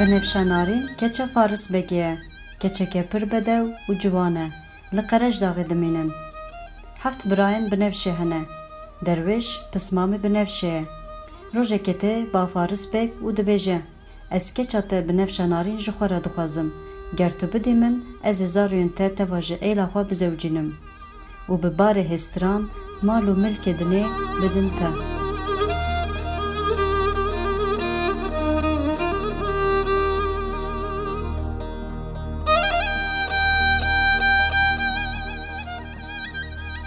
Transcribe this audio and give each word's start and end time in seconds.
Binevşenarî 0.00 0.96
keçe 0.96 1.26
Faris 1.26 1.70
Bekê 1.70 1.94
ye, 1.94 2.18
keçeke 2.60 3.02
pir 3.06 3.30
bedew 3.32 3.64
û 3.88 3.98
ciwan 3.98 4.36
e, 4.36 4.46
li 4.96 5.02
Qereş 5.10 5.36
daxê 5.42 5.70
dimînin. 5.70 6.12
Heft 7.02 7.26
birayên 7.30 7.64
binevşê 7.72 8.12
hene. 8.20 8.42
Derwêş 9.06 9.46
pismamê 9.72 10.18
binevşê 10.24 10.66
ye. 10.66 10.84
Rojekê 11.54 11.94
tê 12.02 12.32
ba 12.32 12.46
Faris 12.46 12.92
Bek 12.92 13.10
û 13.24 13.36
dibêje, 13.36 13.78
ez 14.30 14.54
keça 14.54 14.80
te 14.88 15.08
binevşenarîn 15.08 15.78
ji 15.78 15.90
xwe 15.90 16.10
re 16.10 16.24
dixwazim. 16.24 16.74
Ger 17.18 17.32
tu 17.38 17.52
bidî 17.52 17.74
min, 17.74 18.04
ez 18.24 18.42
ê 18.42 18.48
zarokên 18.54 18.88
te 18.96 19.14
teva 19.14 19.40
ji 19.40 19.54
êla 19.54 19.86
xwe 19.92 20.10
bizewcînim. 20.10 20.68
û 21.48 21.62
bi 21.62 21.70
barê 21.78 22.04
hêstiran 22.10 22.62
mal 23.02 23.24
û 23.32 23.34
milkê 23.44 23.72
dinê 23.80 24.04
bidin 24.42 24.68
te. 24.78 25.15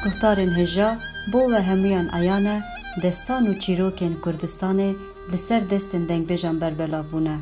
Hêja 0.03 0.98
bo 1.34 1.52
ve 1.52 1.62
hemûyan 1.62 2.09
eyan 2.21 2.45
e 2.45 2.62
destan 3.03 3.45
û 3.45 3.59
çîrokên 3.59 4.13
Kurdistanê 4.23 4.95
li 5.31 5.38
ser 5.38 5.70
destên 5.70 6.08
dengbêjan 6.09 6.62
berbelav 6.62 7.03
bûne. 7.12 7.38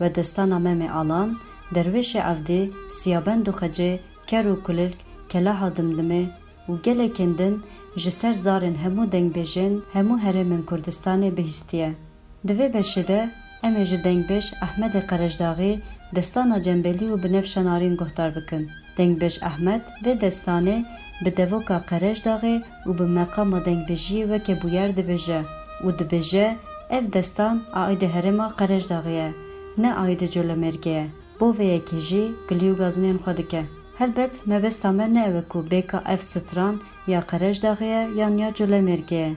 Ve 0.00 0.14
destana 0.14 0.56
Memê 0.56 0.90
Alan, 0.90 1.38
derwêşê 1.74 2.20
evdê, 2.32 2.70
siyabend 2.90 3.46
û 3.46 3.52
xecê, 3.60 3.98
ker 4.26 4.44
û 4.44 4.62
kulilk, 4.62 4.98
keleha 5.28 5.68
dimdimê 5.68 6.24
û 6.68 6.82
gelekên 6.82 7.38
din 7.38 7.62
ji 7.96 8.10
ser 8.10 8.34
zarên 8.34 8.76
hemû 8.84 9.12
dengbêjên 9.12 9.80
hemû 9.92 10.16
herêmên 10.24 10.64
Kurdistanê 10.64 11.36
bihîstiye. 11.36 11.94
Di 12.48 12.52
vê 12.52 12.72
beşê 12.74 13.06
de 13.08 13.30
em 13.62 13.74
ê 13.76 13.84
ji 13.84 13.96
dengbêj 13.96 14.44
Ehmedê 14.66 15.06
Qereşdaxê 15.10 15.78
destana 16.16 16.62
cembelî 16.62 17.06
û 17.14 17.22
binevşenarîn 17.22 17.96
guhtar 17.96 18.30
bikin. 18.36 18.70
Dengbêj 18.98 19.34
Ehmed 19.48 19.82
vê 20.04 20.20
destanê 20.20 20.84
bi 21.24 21.36
devoka 21.36 21.78
Qereşdaxê 21.90 22.54
û 22.88 22.90
bi 22.98 23.06
meqama 23.18 23.58
dengbêjiyê 23.66 24.22
weke 24.30 24.54
bûyer 24.62 24.90
dibêje 24.98 25.40
û 25.86 25.88
dibêje 25.98 26.46
ev 26.96 27.04
destan 27.12 27.56
aîdê 27.82 28.08
herêma 28.14 28.46
Qereşdaxê 28.58 29.14
ye, 29.20 29.28
ne 29.82 29.90
aîdê 30.02 30.26
Colemêrgê 30.34 30.88
ye. 30.98 31.06
Bo 31.40 31.46
vê 31.58 31.66
yekê 31.74 31.98
jî 32.08 32.24
gilî 32.48 32.66
û 32.72 32.76
gazinên 32.82 33.18
xwe 33.24 33.36
dike. 33.36 33.62
Helbet 33.98 34.46
mebesta 34.46 34.92
me 34.92 35.14
ne 35.14 35.24
ew 35.28 35.42
ku 35.50 35.58
bêka 35.70 35.98
ev 36.14 36.20
stran 36.30 36.74
ya 37.06 37.20
Qereşdaxê 37.30 37.84
ye 37.94 38.02
yan 38.20 38.34
ya 38.42 38.48
Colemêrgê 38.58 39.14
ye. 39.14 39.36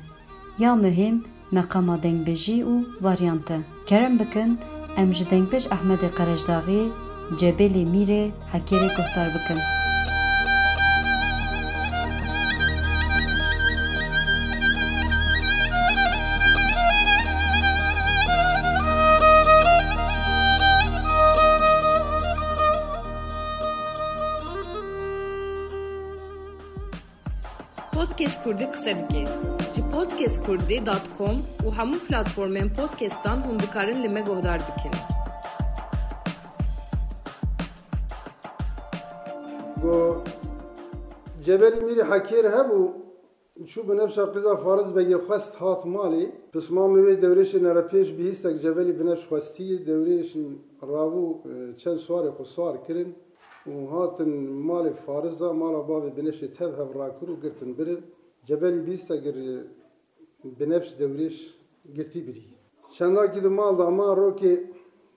Ya 0.60 0.76
muhîm 0.76 1.16
meqama 1.52 1.96
dengbêjî 2.04 2.58
û 2.72 2.74
varyant 3.02 3.52
e. 3.52 3.60
Kerem 3.86 4.20
bikin 4.20 4.60
em 4.98 5.14
ji 5.14 5.26
dengbêj 5.32 5.64
Ehmedê 5.76 6.10
Qereşdaxê 6.18 6.82
Cebelê 7.40 7.84
Mîrê 7.94 8.24
Hekêrê 8.54 8.90
guhtar 8.98 9.28
bikin. 9.36 9.79
Podcast 28.49 28.49
Kurdî 28.49 28.67
qise 28.73 28.97
dike. 29.01 29.25
Ji 29.75 29.83
podcastkurdî.com 29.95 31.37
û 31.67 31.69
hemû 31.79 31.99
platformên 32.07 32.69
podcastan 32.79 33.39
hûn 33.47 33.59
dikarin 33.63 34.03
li 34.03 34.09
me 34.09 34.21
guhdar 34.29 34.61
bikin. 34.69 34.95
گو 39.83 39.97
جبل 41.47 41.75
میری 41.87 42.03
حکیر 42.11 42.45
هبو 42.57 42.83
چو 43.71 43.79
به 43.89 43.95
نفش 44.01 44.19
قضا 44.35 44.55
فارز 44.65 44.89
بگی 44.97 45.17
خواست 45.27 45.55
هات 45.63 45.83
مالی 45.95 46.25
پس 46.53 46.67
ما 46.75 46.85
میوی 46.95 47.15
دورش 47.25 47.51
نرا 47.65 47.83
پیش 47.93 48.09
بیستک 48.19 48.55
جبلی 48.65 48.93
به 48.99 49.05
نفش 49.09 49.25
خواستی 49.31 49.67
دورش 49.89 50.31
راوو 50.93 51.27
چند 51.81 51.99
سوار 52.07 52.25
خو 52.37 52.45
سوار 52.55 52.77
کرن 52.87 53.11
و 53.67 53.87
هاتن 53.87 54.31
مال 54.69 54.87
فارزا 54.93 55.53
مال 55.53 55.75
باب 55.83 56.15
به 56.15 56.23
نفش 56.23 56.41
تب 56.41 56.71
هب 56.81 56.91
راکر 56.99 57.31
و 57.31 57.37
Cebel 58.46 58.88
Bista 58.88 59.16
gir 59.16 59.36
benefş 60.44 61.00
devriş 61.00 61.56
girti 61.94 62.28
biri. 62.28 62.44
Şenda 62.92 63.26
gidim 63.26 63.60
aldı 63.60 63.84
ama 63.84 64.18
roki 64.18 64.74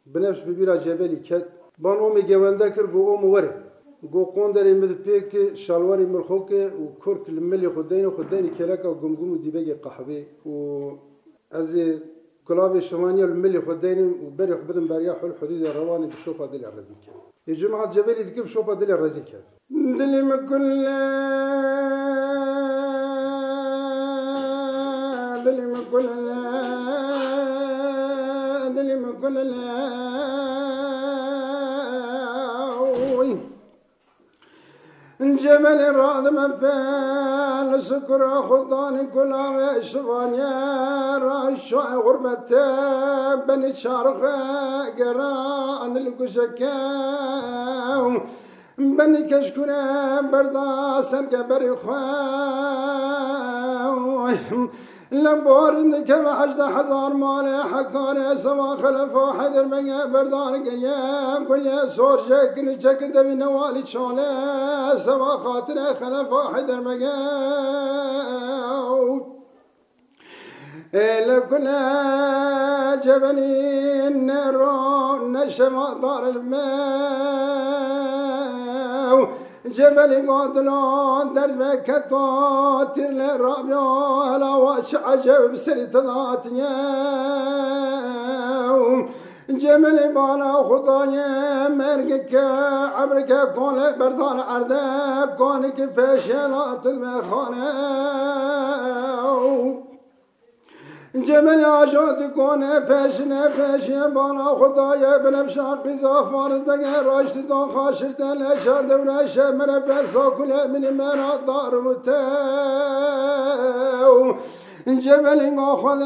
benefş 0.07 0.47
bir 0.47 0.59
bira 0.59 0.81
cebeli 0.81 1.23
ket. 1.23 1.49
Ban 1.79 2.03
o 2.03 2.11
mi 2.11 2.27
gevende 2.27 2.73
kir 2.75 2.95
bu 2.95 3.11
o 3.11 3.21
mu 3.21 3.33
var. 3.33 3.47
Go 4.03 4.35
kondere 4.35 4.75
mi 4.75 5.03
pe 5.03 5.29
ki 5.29 5.53
şalvari 5.57 6.07
mi 6.07 6.23
xoke 6.23 6.67
u 6.67 6.99
kork 6.99 7.29
limeli 7.29 7.67
xudayni 7.67 8.07
xudayni 8.07 8.53
kelaka 8.55 8.91
u 8.91 9.01
gumgumu 9.01 9.43
dibege 9.43 9.81
kahve 9.81 10.25
u 10.45 10.55
ez 11.53 11.69
كلاف 12.49 12.77
الشمانية 12.77 13.25
الملي 13.25 13.61
خديني 13.61 14.03
وبري 14.03 14.55
خبدن 14.61 14.87
بريا 14.87 15.13
حل 15.21 15.33
حدود 15.41 15.63
الرواني 15.63 16.07
بشوفة 16.07 16.47
دلي 16.47 16.69
الرزيكة 16.69 17.13
الجمعة 17.49 17.91
جبالي 17.95 18.25
تجيب 18.25 18.47
شوفة 18.47 18.75
دلي 18.75 18.95
الرزيكة 18.95 19.39
دلي 19.71 20.23
مكلا 20.23 20.99
كل 29.23 29.39
جبل 35.43 35.81
راد 35.97 36.27
مفال 36.29 37.83
سكر 37.83 38.23
خضان 38.49 38.97
كلا 39.15 39.81
شفانيا 39.81 41.19
راشا 41.19 41.85
غربة 42.05 42.51
بني 43.47 43.75
شارخ 43.75 44.21
قران 44.99 45.97
القشكا 45.97 46.77
بني 48.79 49.23
كشكنا 49.31 49.81
بردا 50.21 51.01
سرق 51.01 51.33
بريخوا 51.49 52.43
که 56.07 56.15
به 56.15 56.33
هجده 56.33 56.67
هزار 56.67 57.13
مال 57.13 57.47
حکار 57.47 58.37
سوا 58.37 58.77
خلف 58.77 59.15
و 59.15 59.33
حیدر 59.33 59.65
مگه 59.65 60.07
بردار 60.07 60.59
گریم 60.59 61.47
کل 61.49 61.89
سور 61.89 62.19
شکل 62.19 62.79
چکل 62.79 63.13
دوی 63.13 63.35
نوالی 63.35 63.83
چاله 63.83 64.97
سوا 64.97 65.37
خاطر 65.37 65.95
خلف 65.95 66.33
و 66.33 66.57
حیدر 66.57 66.81
مگه 66.81 67.13
لكل 71.27 71.67
جبل 73.01 73.39
رو 74.55 75.29
نشما 75.29 75.95
دار 76.03 76.25
الماء 76.25 77.63
جبل 79.65 80.31
قادلون 80.31 81.35
درد 81.35 81.59
بكتو 81.59 82.85
ترل 82.95 83.41
رابيو 83.41 84.23
هلا 84.23 84.55
واش 84.55 84.95
عجب 84.95 85.53
بسري 85.53 85.87
تضاتني 85.87 86.63
جمل 89.49 90.13
بالا 90.15 90.53
خداي 90.69 91.15
مرقك 91.69 92.35
عبرك 92.97 93.55
كون 93.55 93.79
بردان 93.99 94.41
عرضك 94.41 95.37
كونك 95.37 95.79
فشلات 95.97 96.87
المخانه. 96.87 98.73
جمل 101.21 101.65
آجاد 101.65 102.33
کنه 102.37 102.81
پیشنه 102.81 103.49
پیشه 103.49 104.09
بالا 104.09 104.45
خدای 104.45 105.01
بنفشا 105.25 105.75
قیزا 105.75 106.25
فارد 106.25 106.65
بگه 106.65 107.03
راشد 107.03 107.49
دان 107.49 107.69
خاشر 107.69 108.09
دل 108.09 108.59
شاد 108.65 108.91
ورشه 108.91 109.51
مره 109.51 109.81
پیسا 109.81 110.31
کله 110.31 110.67
من 110.67 110.91
مرا 110.91 111.37
دار 111.47 111.81
متو 111.81 112.13
جبل 114.87 115.59
آخذ 115.59 116.03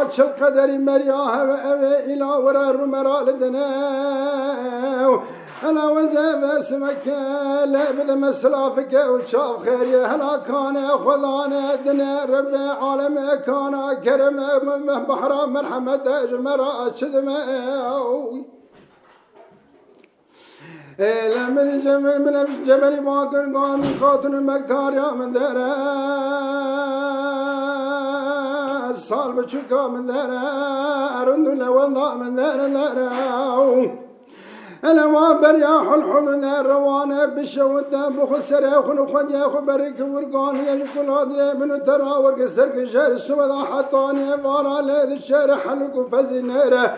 آج 0.00 0.20
القدر 0.20 0.78
مرياها 0.78 1.42
وأبي 1.44 2.14
إلى 2.14 2.24
ورا 2.24 2.70
الرمرال 2.70 3.38
دناو 3.38 5.20
حلا 5.66 5.84
وزيب 5.86 6.44
اسمك 6.44 7.06
لعب 7.64 8.10
مسلافك 8.10 8.94
وشاف 9.10 9.64
خير 9.64 9.86
يا 9.88 10.06
هلا 10.06 10.36
كان 10.36 10.88
خذانا 10.88 11.74
دنا 11.74 12.24
رب 12.24 12.54
عالم 12.82 13.16
كان 13.46 13.74
كرم 14.04 14.38
بحر 15.08 15.46
مرحمة 15.46 16.04
اجمر 16.22 16.60
شذم 16.94 17.28
لمن 21.34 21.68
جمل 21.84 22.16
من 22.24 22.64
جمل 22.66 22.94
باكر 23.04 23.44
قام 23.56 23.82
خاتون 24.00 24.34
مكار 24.46 24.92
يا 24.94 25.10
من 25.18 25.32
درا 25.32 25.72
صار 28.94 29.30
بشكا 29.30 29.86
من 29.88 30.06
درا 30.06 30.42
أرند 31.20 31.48
لوضع 31.48 32.14
من 32.14 32.34
درا 32.34 32.66
درا 32.68 34.05
أنا 34.84 35.04
الوابر 35.04 35.58
يا 35.58 35.78
حلحلن 35.90 36.44
الروان 36.44 37.26
بالشوت 37.34 37.94
بخسر 37.94 38.62
يا 38.62 38.82
خن 38.86 39.06
خد 39.06 39.30
يا 39.30 39.46
بريك 39.46 40.00
ورقان 40.00 40.56
يا 40.56 40.86
كل 40.94 41.10
هذا 41.10 41.54
من 41.54 41.84
ترى 41.84 42.10
ورق 42.22 42.46
سرك 42.46 42.84
شهر 42.84 43.12
السود 43.12 43.52
حطان 43.52 44.16
يا 44.18 44.48
على 44.48 44.92
لذ 44.92 45.12
الشهر 45.12 45.56
حلق 45.56 46.08
فزنيره 46.12 46.94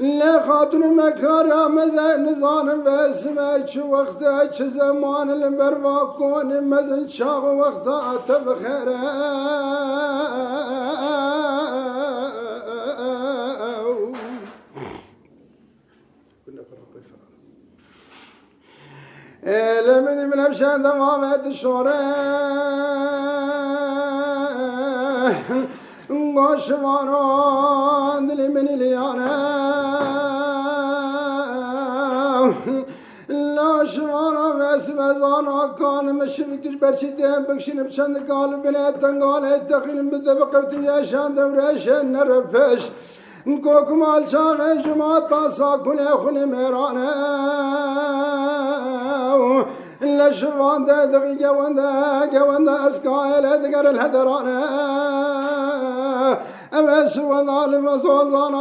لا 0.00 0.42
خاطر 0.42 0.78
مكارا 0.78 1.68
مزن 1.68 2.28
نزان 2.28 2.80
باسم 2.80 3.64
چه 3.66 3.82
وقت 3.82 4.50
چه 4.52 4.64
زمان 4.66 5.30
البروا 5.30 6.04
کن 6.18 6.60
مزن 6.60 7.08
شاق 7.08 7.44
وقت 7.44 7.88
عطب 7.88 8.48
لمن 19.46 20.28
من 20.30 20.40
أبشان 20.40 20.82
ذوابت 20.82 21.46
الشورى 21.46 22.00
غشمانون 26.36 28.26
دلي 28.26 28.48
من 28.48 28.68
اليانا 28.68 29.32
لاشمانا 33.28 34.46
بس 34.58 34.86
بزانا 34.90 35.74
كان 35.78 36.14
مشبكش 36.14 36.74
برشيدين 36.82 37.42
بكشين 37.48 37.82
بشند 37.82 38.32
قال 38.32 38.56
بناتن 38.56 39.22
قال 39.22 39.44
اتخيل 39.44 40.02
بدبقبت 40.10 40.74
جاشان 40.74 41.34
دوريشن 41.34 42.12
نرفش 42.12 42.82
کوکمال 43.64 44.26
چاغ 44.26 44.60
جماعت 44.84 45.28
تاسا 45.28 45.78
کنه 45.84 46.04
خونه 46.04 46.44
میرانه 46.44 47.10
لشفان 50.00 50.84
دا 50.84 51.04
دغي 51.04 51.34
جوان 51.34 51.74
دا 51.74 52.26
جوان 52.32 52.64
دا 52.64 52.88
اسكايل 52.88 53.46
ادقر 53.46 53.90
الهدران. 53.90 54.46
Evet 56.72 57.10
sıvan 57.10 57.46
alim 57.46 57.86
ve 57.86 57.90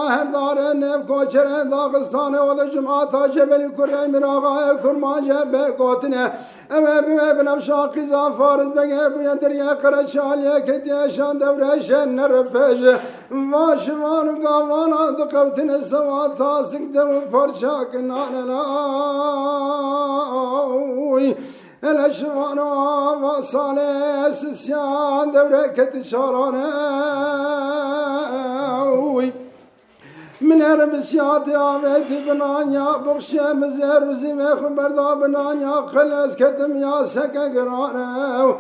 her 0.10 0.34
dare 0.34 0.80
nev 0.82 1.08
koçere 1.08 1.72
dağıstane 1.72 2.42
oda 2.42 2.72
cumata 2.72 3.32
cebeli 3.32 3.76
kurre 3.76 4.08
miragaya 4.08 4.82
kurma 4.82 5.24
cebe 5.26 5.78
kotine. 5.78 6.32
Evet 6.74 7.08
bime 7.08 7.40
binem 7.40 7.62
şakı 7.62 8.06
zafarız 8.08 8.76
bege 8.76 9.16
buye 9.16 9.42
dirye 9.42 9.78
kere 9.82 10.08
şaliye 10.08 10.66
kediye 10.66 11.10
şan 11.10 11.40
devre 11.40 11.82
şen 11.82 12.18
nerfeje. 12.18 12.98
Vaşvan 13.32 14.42
gavana 14.42 15.18
dıkavtine 15.18 15.82
seva 15.82 16.36
tasik 16.36 16.94
devu 16.94 17.32
parçak 17.32 17.94
nanela. 17.94 18.66
لشمانا 21.84 23.18
و 23.24 23.42
سال 23.42 23.80
سسیان 24.32 25.32
دورکت 25.32 26.04
شارانه 26.04 26.66
اوی 28.84 29.34
من 30.42 30.62
هر 30.62 30.86
بسیات 30.86 31.50
آبکی 31.50 32.20
بنانیا 32.28 32.98
برشة 32.98 33.54
مزر 33.54 34.00
روزی 34.00 34.34
میخون 34.34 34.76
بردا 34.76 35.16
بنانیا 35.16 35.86
خلص 35.86 36.36
کتم 36.36 36.78
یا 36.78 37.04
سکه 37.04 37.50
گرانه 37.56 38.44
و 38.44 38.54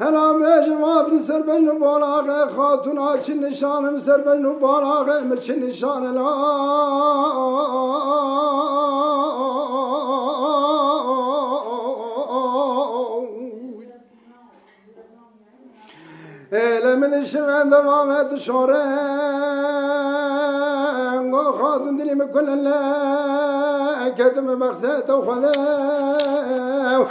هلا 0.00 0.32
بیشم 0.32 0.84
آبن 0.84 1.22
سر 1.22 1.42
بین 1.42 1.78
بالاغه 1.78 2.46
خاتون 2.56 2.98
آچی 2.98 3.34
نشانم 3.34 3.98
سر 3.98 4.18
بین 4.18 4.58
بالاغه 4.58 5.20
مچی 5.20 5.52
نشان 5.52 6.14
لا. 6.14 6.34
Elemini 16.54 17.26
şiven 17.26 17.70
devam 17.70 18.10
et 18.10 18.40
şoren 18.40 18.84
O 21.32 21.58
hatun 21.58 21.98
dilimi 21.98 22.32
kullenle 22.32 22.74
Kedimi 24.16 24.60
bakte 24.60 25.06
tevfadev 25.06 27.04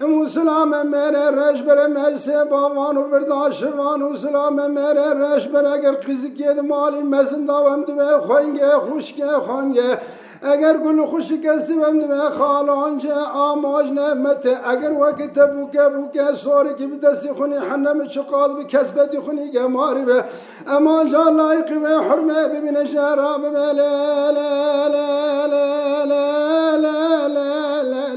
مسلام 0.00 0.86
میره 0.86 1.30
رش 1.30 1.62
بره 1.62 1.86
مرسه 1.86 2.44
باوان 2.44 2.96
و 2.96 3.04
برداش 3.12 3.62
وان 3.62 4.02
مسلام 4.02 4.70
میره 4.70 5.08
رش 5.22 5.48
بره 5.48 5.70
اگر 5.70 5.92
قیزی 5.92 6.30
کید 6.30 6.58
مالی 6.60 7.02
مزن 7.02 7.46
داوم 7.46 7.80
دوه 7.88 8.18
خوینگه 8.26 8.70
خوشگه 8.86 9.26
خانگه 9.46 9.98
اگر 10.44 10.76
گل 10.78 11.06
خوشی 11.06 11.38
کستی 11.40 11.74
بم 11.74 12.00
دوه 12.00 12.30
خالانجه 12.30 13.14
آماج 13.34 13.86
نعمته 13.86 14.68
اگر 14.68 14.92
وقت 14.92 15.38
بوکه 15.38 15.88
بوکه 15.88 16.34
سوری 16.34 16.74
که 16.74 16.86
بدستی 16.86 17.28
خونی 17.28 17.54
حنم 17.56 18.06
چقال 18.06 18.56
بی 18.56 18.64
کسبتی 18.64 19.18
خونی 19.18 19.50
گماری 19.50 20.04
به 20.04 20.24
أمان 20.68 21.08
جا 21.08 21.28
لایقی 21.28 21.74
و 21.74 21.86
حرمه 22.00 22.48
ببین 22.48 22.84
شهرام 22.84 23.42
به 23.42 23.48
لا 23.48 23.72
لا 23.72 24.86
لا 24.88 25.46
لا 25.46 26.04
لا 26.04 26.76
لا 26.76 27.26
لا 27.26 27.82
لا 27.82 28.14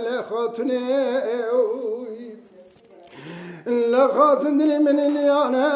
لا 0.00 0.22
خاتني 0.22 0.80
لا 3.66 4.08
خاتن 4.08 4.56
دلي 4.58 4.78
من 4.78 4.98
اليانا 4.98 5.70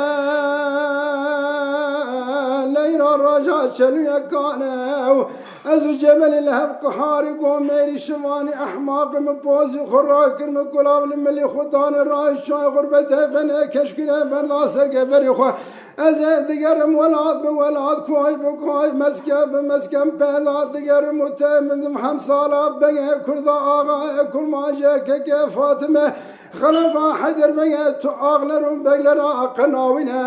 الراجع 3.15 3.73
شلو 3.73 3.97
يكانو 4.17 5.27
ازو 5.67 5.93
جمل 5.93 6.35
الهب 6.35 6.71
قحاري 6.85 7.31
قوميري 7.43 7.99
شماني 7.99 8.55
احماق 8.63 9.17
مبوزي 9.17 9.87
خراك 9.87 10.43
المقلاب 10.43 11.05
الملي 11.05 11.49
خدان 11.49 11.95
الراي 11.95 12.37
شاي 12.47 12.67
غربته 12.75 13.27
فنا 13.33 13.67
كشكنا 13.67 14.25
بردا 14.25 14.67
سرقه 14.67 15.05
بريخو 15.05 15.51
از 15.99 16.19
دقرم 16.49 16.97
ولاد 16.99 17.43
بولاد 17.43 17.99
كوي 18.07 18.37
بكوي 18.37 18.93
مسكن 18.93 19.45
بمسكن 19.53 20.11
بلاد 20.11 20.73
دقرم 20.73 21.21
وتمندم 21.21 21.99
حمصالة 21.99 22.69
بقى 22.69 23.21
كردا 23.27 23.53
آغا 23.53 24.23
كل 24.23 24.43
ما 24.43 24.71
جاك 24.81 25.49
فاطمة 25.57 26.13
خلفا 26.61 27.13
حدر 27.13 27.51
بقى 27.51 27.93
تؤغلر 27.93 28.75
بقلر 28.85 29.21
أقناونا 29.45 30.19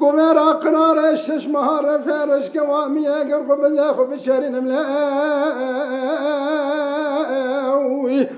قمر 0.00 0.38
أقرار 0.50 0.98
الشش 1.10 1.46
مهر 1.46 1.98
فارش 2.02 2.50
قوامي 2.50 3.08
أقر 3.08 3.52
قبل 3.52 4.04
بشارين 4.04 4.64
ملاوي 4.64 4.88
نملاوي 7.38 8.28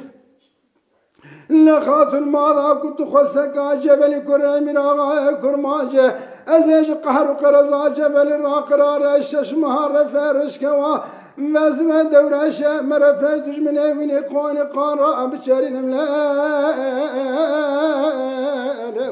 لخات 1.50 2.14
الماضى 2.14 2.80
كنت 2.80 3.02
خستك 3.02 3.58
جبل 3.82 4.18
كريم 4.18 4.78
راغا 4.78 5.32
كرماجه 5.32 6.14
أزيج 6.48 6.90
قهر 6.90 7.32
قرزا 7.32 7.88
جبل 7.88 8.40
راقرار 8.40 9.16
الشش 9.16 9.52
مهر 9.52 10.04
فارش 10.08 10.64
قوامي 10.64 11.00
مازم 11.40 12.02
دورة 12.02 12.50
شاء 12.50 12.82
مرفا 12.82 13.36
دجمنا 13.36 13.92
من 13.92 14.10
إقوان 14.10 14.58
قارا 14.58 15.26
بشارنا 15.26 15.80
ملا 15.80 16.06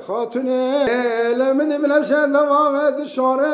خاتنا 0.08 0.86
لمن 1.32 1.80
من 1.80 1.92
أبشان 1.92 2.32
ضواغد 2.32 3.00
الشعران 3.00 3.48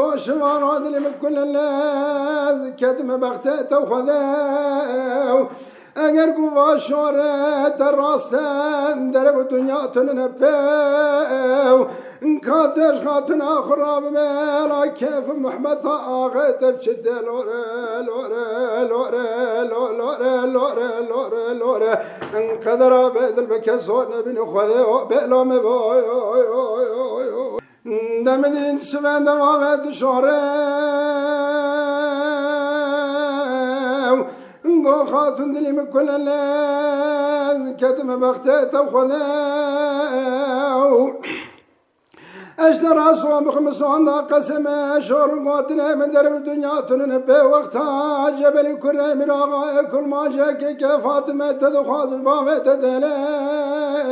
قوش 0.00 0.28
واراد 0.28 0.86
لمن 0.86 1.12
كل 1.22 1.38
الناس 1.38 2.72
كدم 2.78 3.16
بغتات 3.16 3.72
وخذاو 3.72 5.46
اگر 5.96 6.30
گوا 6.36 6.78
شعرت 6.78 7.82
راستن 7.82 9.10
در 9.10 9.32
دنیا 9.50 9.86
تن 9.94 10.18
نپو 10.18 11.86
نقاتش 12.22 13.06
خاتن 13.06 13.42
أخرى 13.42 14.00
بميرا 14.00 14.86
كيف 14.86 15.28
محمد 15.28 15.86
اغيت 15.86 16.64
بشد 16.64 17.08
لورا 17.08 18.00
لورا 18.00 18.84
لورا 18.84 19.64
لورا 19.64 20.46
لورا 20.46 21.00
لورا 21.00 21.52
لورا. 21.52 21.98
انقدر 22.34 23.08
بيد 23.08 23.38
البكسون 23.38 24.06
بن 24.26 24.46
خذيو 24.46 25.04
بلوم 25.04 25.58
بويو 25.58 26.78
دمدين 28.24 28.78
سمان 28.78 29.24
دماغت 29.24 29.90
شعرين 29.90 31.38
نقول 34.64 35.06
خاتن 35.06 35.52
دلي 35.52 35.72
من 35.72 35.86
كل 35.86 36.08
الليل 36.10 37.76
كتم 37.76 38.20
بختي 38.20 38.64
تبخذيو 38.64 39.18
اشترى 42.59 43.15
صوم 43.21 43.51
خمسون 43.51 44.05
دا 44.05 44.21
قسم 44.21 44.65
شور 44.99 45.29
قوتنا 45.45 45.95
من 45.95 46.11
درب 46.11 46.43
دنيا 46.43 46.81
تنن 46.89 47.17
به 47.17 47.43
وقتها 47.43 48.29
جبل 48.29 48.77
كره 48.83 49.13
مراغا 49.13 49.83
كل 49.83 50.03
ما 50.03 50.27
جاك 50.27 51.01
فاطمة 51.03 51.51
تدخواز 51.51 52.13
الباب 52.13 52.63
تدلو 52.63 54.03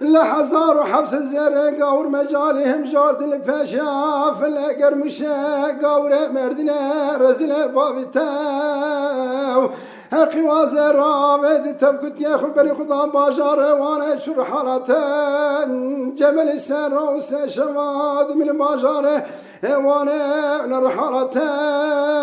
لحزار 0.00 0.76
وحبس 0.76 1.14
الزر 1.14 1.82
قور 1.82 2.08
مجالهم 2.08 2.84
جارت 2.84 3.22
الفاشا 3.22 4.34
فلاقر 4.40 4.94
مشا 4.94 5.66
قور 5.82 6.12
مردنا 6.34 7.16
رزل 7.16 7.68
بابي 7.68 8.04
تاو 8.04 9.68
حقی 10.11 10.41
واضح 10.41 10.91
رابط 10.91 11.77
تبکت 11.77 12.21
یه 12.21 12.37
خبری 12.37 12.73
خدا 12.73 13.05
باجار 13.05 13.59
وانه 13.59 14.19
شر 14.19 14.41
حالتن 14.41 16.15
جمل 16.15 16.57
سر 16.57 16.93
و 16.93 17.19
سه 17.19 17.47
شواد 17.47 18.31
من 18.31 18.57
باجار 18.57 19.23
وانه 19.63 20.67
نرحالتن 20.67 22.15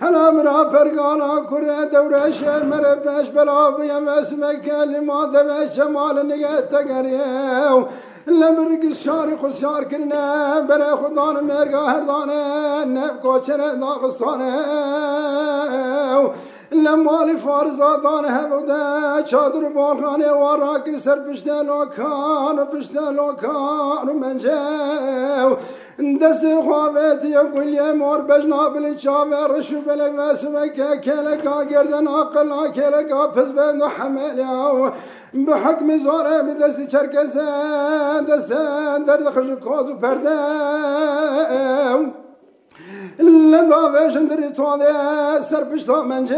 هلا 0.00 0.30
مرا 0.30 0.70
فرقانا 0.70 1.40
كره 1.50 1.84
دورش 1.84 2.42
مر 2.42 2.94
بش 2.94 3.28
بلا 3.28 3.70
بيم 3.70 4.08
اسمك 4.08 4.68
لما 4.68 5.26
دبش 5.26 5.76
شمال 5.76 6.26
نگه 6.26 6.60
تگریو 6.60 7.86
لبرگ 8.26 8.92
شار 8.92 9.36
خسار 9.36 9.84
کرنه 9.84 10.60
بره 10.68 10.96
خدان 10.96 11.44
مرگا 11.44 11.86
هردانه 11.86 12.84
نب 12.84 13.22
کوچره 13.22 13.74
داغستانه 13.74 14.54
لمال 16.72 17.36
فارزادان 17.36 18.24
هبوده 18.24 19.22
چادر 19.24 19.68
بالخانه 19.68 20.32
وارا 20.32 20.78
کر 20.78 20.98
سر 20.98 21.18
پشته 21.20 21.62
لوکان 21.62 22.58
و 22.58 22.64
پشته 22.64 23.10
لوکان 23.10 24.08
و 24.08 24.12
منجه 24.12 25.56
دست 25.98 26.44
خوابت 26.64 27.24
یا 27.24 27.44
گلیه 27.44 27.92
مار 27.92 28.22
بجنا 28.22 28.68
بلی 28.68 28.94
چاوه 28.94 29.46
رشو 29.50 29.80
بلک 29.80 30.12
و 30.18 30.34
سمکه 30.34 30.96
کلکا 31.02 31.64
گردن 31.64 32.06
آقلا 32.06 32.68
کلکا 32.68 33.26
پس 33.26 33.52
بند 33.52 33.82
و 33.82 33.86
حمله 33.86 34.44
به 35.46 35.54
حکم 35.54 35.98
زاره 35.98 36.42
به 36.42 36.54
دست 36.54 36.86
چرکسه 36.86 37.40
دست 38.28 38.48
درد 39.06 39.30
خشکاز 39.30 39.90
و 39.90 39.94
پرده 39.94 40.30
لدا 43.18 43.92
وشندری 43.94 44.48
تواده 44.48 45.40
سر 45.40 45.64
پشتا 45.64 46.02
منجه 46.02 46.36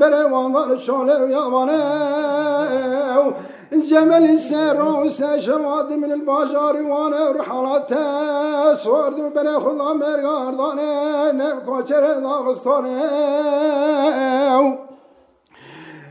بره 0.00 0.22
واندار 0.28 0.78
شاله 0.78 1.24
و 1.24 1.28
یابانه 1.28 1.82
جمل 3.80 4.38
سر 4.38 5.38
شواد 5.38 5.92
من 5.92 6.12
الباجار 6.12 6.82
وأنا 6.82 7.30
رحلات 7.30 7.94
صورد 8.76 9.34
بنا 9.34 9.60
خدا 9.60 9.92
مرگاردانه 9.92 11.32
نبکوچر 11.32 12.20
داغستانه 12.20 13.02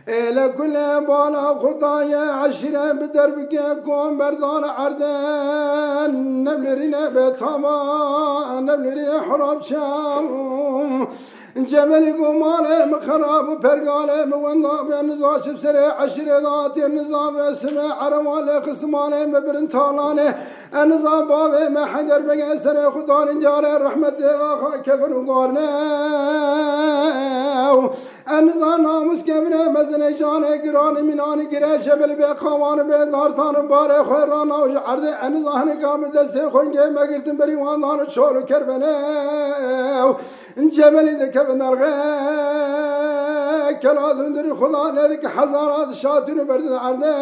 إلى 0.07 0.49
كل 0.57 1.05
بالا 1.07 1.59
خطايا 1.59 2.31
عشرة 2.31 2.91
بدربك 2.91 3.83
كون 3.85 4.17
بردان 4.17 4.63
عردن. 4.63 6.11
نبل 6.43 6.77
رنا 6.81 7.09
بتاما 7.09 7.77
نبل 8.59 8.97
رنا 8.97 9.21
حراب 9.21 9.61
شام. 9.61 11.07
جمل 11.56 12.12
قمالة 12.12 12.84
مخراب 12.84 13.60
برقالة 13.60 14.24
مونا 14.24 14.82
بنزاش 14.82 15.48
بسرع 15.48 16.00
عشر 16.02 16.22
ذات 16.24 16.78
النظام 16.78 17.36
اسمع 17.36 18.02
عروالة 18.04 18.58
قسمالة 18.58 19.26
مبرن 19.26 19.66
طالانة 19.66 20.34
النظام 20.82 21.26
بابه 21.28 21.68
ما 21.68 21.84
حدر 21.86 22.20
بقى 22.20 22.58
سنة 22.58 22.90
خطان 22.90 23.40
جارة 23.40 23.78
رحمة 23.86 24.16
آخا 24.20 24.76
كفن 24.76 25.12
انزان 28.27 28.81
ناموس 28.81 29.23
کبره 29.23 29.67
مزن 29.69 30.15
جان 30.15 30.57
گران 30.65 31.01
مینان 31.01 31.43
گره 31.43 31.77
جبل 31.77 32.15
به 32.15 32.35
خوان 32.35 32.87
به 32.87 33.05
دارتان 33.05 33.67
بار 33.67 34.03
خیران 34.03 34.51
آج 34.51 34.71
عرض 34.71 35.03
انزان 35.21 35.79
گام 35.81 36.07
دست 36.07 36.49
خونگه 36.49 36.89
مگردن 36.89 37.37
بری 37.37 37.55
واندان 37.55 38.05
چول 38.05 38.45
کربنه. 38.45 38.95
جبل 40.71 41.25
دکه 41.25 41.39
به 41.39 41.55
نرغه 41.55 41.93
کلا 43.81 44.13
دندری 44.13 44.53
خدا 44.53 44.91
ندی 44.91 45.17
که 45.17 45.27
هزارات 45.27 45.93
شاتون 45.93 46.43
بردن. 46.43 46.73
عرده 46.77 47.13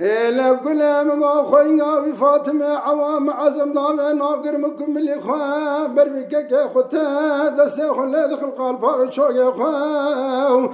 إلى 0.00 0.60
كل 0.64 1.06
مغا 1.06 1.42
خوينا 1.42 1.98
بفاطمة 1.98 2.66
عوام 2.66 3.30
عزم 3.30 3.72
ضامن 3.72 4.18
ناقر 4.18 4.58
مكم 4.58 4.98
اللي 4.98 5.20
خوا 5.20 5.86
بربك 5.86 6.46
كي 6.46 6.68
ختا 6.74 7.48
دست 7.48 7.80
خلا 7.80 8.26
دخل 8.26 8.52
فاق 8.82 9.10
شوق 9.10 9.36
يا 9.36 9.50
خوا 9.50 10.68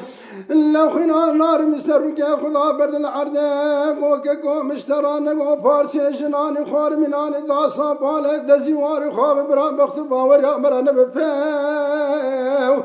لا 0.48 0.90
خوينا 0.90 1.32
نار 1.32 1.62
مستر 1.62 2.10
كي 2.10 2.22
خدا 2.22 2.72
برد 2.72 2.94
العرض 2.94 3.36
قو 4.00 4.20
كي 4.20 4.36
قو 4.36 4.62
مشترى 4.62 5.20
نقو 5.20 5.62
فارسي 5.62 6.12
جناني 6.12 6.64
خوار 6.70 6.96
مناني 6.96 7.40
داسا 7.48 7.92
بالي 7.92 8.38
دزيوار 8.38 9.10
خواب 9.10 9.48
برا 9.48 9.70
بخت 9.70 9.98
باور 9.98 10.40
يا 10.40 10.56
مرا 10.56 10.80
نبفاو 10.80 12.82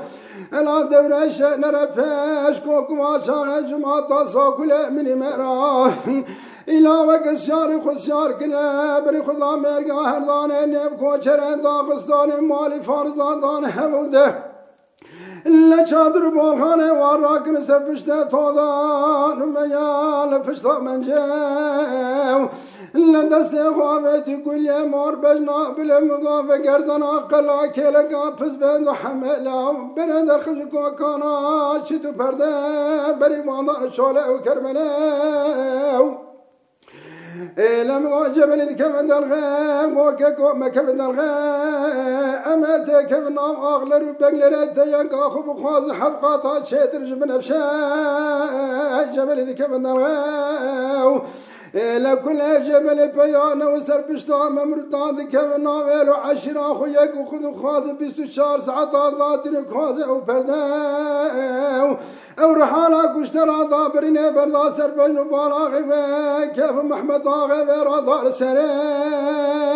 أنا 0.54 0.82
دورش 0.82 1.42
نرفش 1.42 2.60
كوكو 2.60 3.04
عشان 3.04 3.66
جمعة 3.66 4.26
ساكلة 4.26 4.90
من 4.90 5.20
مران 5.20 6.24
إلى 6.68 6.90
وقت 6.90 7.38
شار 7.38 7.82
خسيار 7.82 8.32
كنا 8.32 9.00
بري 9.00 9.24
خدا 9.24 9.56
مرقا 9.56 10.02
هردان 10.12 10.52
نب 10.72 10.94
كوچرن 11.00 11.62
داغستان 11.62 12.30
مالي 12.44 12.82
فارزان 12.82 13.40
دان 13.42 13.66
هموده 13.66 14.52
إلا 15.46 15.84
چادر 15.86 16.30
بالخانه 16.30 16.94
وراكن 16.94 17.64
سر 17.64 17.80
پشته 17.80 18.24
تودان 18.24 19.40
ميال 19.56 20.40
پشتا 20.40 20.80
منجو 20.80 22.48
لدست 22.96 23.56
خوابت 23.76 24.30
كل 24.46 24.86
مار 24.86 25.16
بجنا 25.16 25.74
في 25.76 26.58
گردن 26.64 27.04
قلا 27.04 27.68
كلقا 27.68 28.30
پس 28.30 28.56
بند 28.56 28.90
حملا 28.90 29.72
برند 29.96 30.32
خشكو 30.32 30.96
كانا 31.00 31.84
شتو 31.86 32.12
پرده 32.20 33.12
بري 33.12 33.42
ماندار 33.42 33.90
شوله 33.92 34.32
وكرمنه 34.32 34.88
لم 37.58 38.28
جبل 38.36 38.64
كفن 38.64 39.08
دلغا 39.08 39.86
وككو 39.86 40.54
ما 40.54 40.68
كفن 40.68 40.98
دلغا 40.98 41.32
أما 42.54 42.78
تكفن 42.78 43.38
أغلر 43.38 44.04
بغلر 44.20 44.66
تيانك 44.66 45.14
أخو 45.14 45.42
بخواز 45.42 45.92
حفقاتا 45.92 46.66
شيتر 46.66 47.04
جبن 47.04 47.32
أفشا. 47.32 47.62
جبل 49.16 49.52
كفن 49.52 49.84
دلغا 49.84 51.22
لكل 51.74 52.64
جبل 52.64 53.08
بيان 53.08 53.64
وسر 53.64 54.02
بشتا 54.02 54.50
ممرتان 54.50 55.30
كفن 55.30 55.64
ناويل 55.64 56.10
وعشر 56.10 56.60
أخو 56.72 56.86
يك 56.86 57.16
وخذ 57.16 57.54
خواز 57.62 57.90
بيستو 57.90 58.26
شار 58.26 58.60
ساعات 58.60 58.90
خواز 59.74 60.00
أو 60.00 60.22
فردا 60.26 60.56
أو 62.40 62.54
رحالا 62.54 63.06
كشترا 63.06 63.64
دابرين 63.64 64.34
بردا 64.34 64.70
سر 64.70 64.92
بجن 64.98 65.24
بالاغي 65.24 65.84
كيف 66.48 66.72
محمد 66.72 67.28
آغي 67.28 67.62
ورا 67.62 68.00
دار 68.00 68.30
سريو 68.32 69.72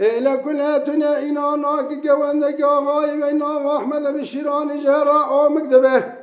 إلى 0.00 0.36
كل 0.36 0.84
دنيا 0.84 1.22
إنا 1.22 1.56
ناك 1.56 2.08
قوان 2.08 2.44
غاي 2.86 3.16
بينا 3.20 3.76
أحمد 3.76 4.02
بشيران 4.14 4.78
جهرا 4.78 5.24
أو 5.24 5.48
مكدبه 5.48 6.21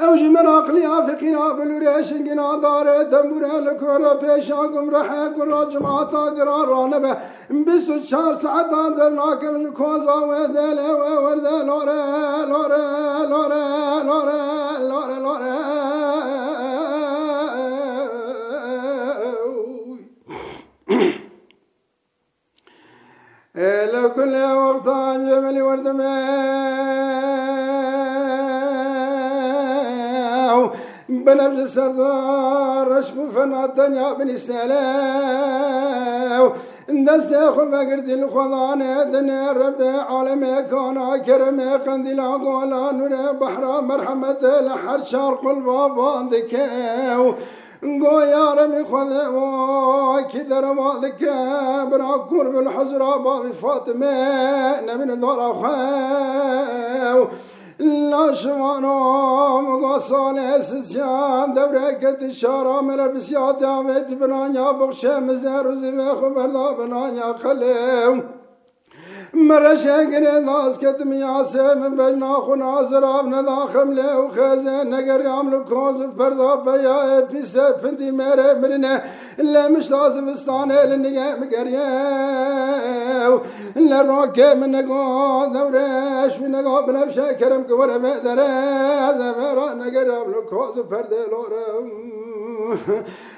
أو 0.00 0.16
جمر 0.16 0.46
عقلی 0.46 0.86
آفقینا 0.86 1.52
بلوری 1.52 2.04
شنگینا 2.04 2.56
داره 2.56 3.04
تنبوره 3.04 3.60
لکورا 3.60 4.14
پیشا 4.14 4.68
گمرحه 4.68 5.34
گرا 5.36 5.64
جماعتا 5.64 6.34
گرا 6.34 6.64
رانبه 6.64 7.16
بیست 7.66 7.90
و 7.90 8.00
چار 8.00 8.34
ساعتا 8.34 8.88
در 8.88 9.08
ناکم 9.08 9.70
کوزا 9.70 10.28
و 10.28 10.46
دله 10.46 10.90
و 10.92 11.24
ورده 11.24 11.62
لوره 11.64 12.46
لوره 12.46 12.82
لوره 13.30 14.02
لوره 14.02 14.42
لوره 14.88 15.18
لوره. 15.18 15.58
لو 23.92 24.08
كل 24.08 24.34
وقت 24.34 24.84
جمل 25.28 25.62
وردمه 30.52 30.70
بنفس 31.08 31.74
سردار 31.74 32.98
رشم 32.98 33.28
فنا 33.34 33.62
الدنيا 33.62 34.12
بن 34.12 34.30
السلام 34.30 35.72
دست 37.08 37.50
خو 37.50 37.64
بگرد 37.64 38.10
الخضانه 38.10 39.04
دنیا 39.04 39.52
رب 39.52 39.82
عالم 40.08 40.62
کانا 40.70 41.18
کرم 41.18 41.60
قندلا 41.86 42.30
قولا 42.38 42.90
نور 42.90 43.32
بحر 43.40 43.80
مرحمت 43.80 44.44
لحر 44.44 45.02
شرق 45.04 45.46
البابان 45.46 46.28
دکو 46.28 47.34
گویا 47.82 48.54
رمی 48.54 48.82
خود 48.82 49.12
و 49.12 50.22
کی 50.28 50.38
در 50.38 50.64
مالک 50.72 51.24
برا 51.90 52.18
کور 52.28 52.48
بالحجرة 52.48 53.18
باب 53.24 53.52
فاطمه 53.52 54.80
نبین 54.88 55.20
دارا 55.20 55.52
خو 55.52 55.66
لا 57.82 58.34
شمانو 58.34 59.60
مقاصان 59.60 60.62
سسيان 60.62 61.54
دورك 61.54 62.22
الشارع 62.22 62.80
من 62.80 63.12
بسيات 63.12 63.58
دامت 63.60 64.12
بنانيا 64.12 64.72
بخشة 64.72 65.20
مزار 65.20 65.68
وزمي 65.68 66.08
خبرنا 66.08 66.72
بنانيا 66.72 67.32
خليم 67.32 68.16
مرشا 68.16 68.41
قري 69.34 70.40
ناس 70.40 70.78
كتم 70.78 71.12
ياسي 71.12 71.74
من 71.74 71.96
بجنا 71.96 72.34
خنا 72.34 72.82
زراب 72.90 73.26
ندا 73.26 73.56
خملة 73.72 74.20
وخزن 74.20 74.90
نقر 74.90 75.20
يعمل 75.20 75.64
كوز 75.68 76.02
فردا 76.18 76.54
بيا 76.54 77.20
بيسا 77.20 77.70
بنتي 77.70 78.10
ميري 78.10 78.54
مرنا 78.60 79.02
إلا 79.40 79.68
مش 79.68 79.90
لازم 79.90 80.28
استاني 80.28 80.86
لنقا 80.86 81.36
مقريو 81.40 81.80
إلا 83.76 84.02
روكي 84.02 84.54
من 84.54 84.70
نقا 84.72 85.46
دورش 85.54 86.38
من 86.40 86.50
نقا 86.50 86.80
بنفشا 86.86 87.32
كرم 87.32 87.62
كورا 87.62 87.98
مقدرة 87.98 88.48
زمرا 89.18 89.74
نقر 89.74 90.06
يعمل 90.06 90.34
كوز 90.50 90.76
فردا 90.90 91.26
لورم 91.30 91.88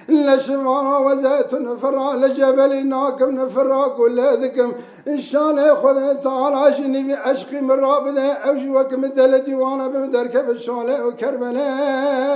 لشمارا 0.09 0.99
وزيت 0.99 1.55
نفرا 1.55 2.17
لجبل 2.17 2.87
ناكم 2.87 3.31
نفرا 3.31 3.89
كل 3.89 4.21
ذكم. 4.21 4.73
إن 5.09 5.21
شاء 5.21 5.51
الله 5.51 5.75
خذ 5.75 6.15
تعالى 6.15 6.75
شني 6.77 7.03
بأشقي 7.03 7.61
من 7.61 7.71
رابده 7.71 8.33
أوجي 8.33 8.71
وكم 8.71 9.05
الدلتي 9.05 9.55
وأنا 9.55 9.89
بمدركب 9.89 10.51
الشالة 10.51 11.07
وكربلاء 11.07 12.35